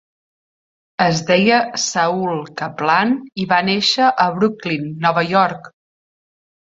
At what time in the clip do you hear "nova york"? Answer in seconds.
5.05-5.71